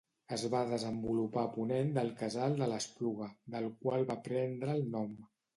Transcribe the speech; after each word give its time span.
Es 0.35 0.43
va 0.53 0.61
desenvolupar 0.71 1.43
a 1.43 1.51
ponent 1.57 1.93
del 1.99 2.09
Casal 2.23 2.57
de 2.63 2.71
l'Espluga, 2.73 3.29
del 3.57 3.71
qual 3.85 4.11
va 4.15 4.21
prendre 4.31 4.77
el 4.81 4.87
nom. 4.99 5.17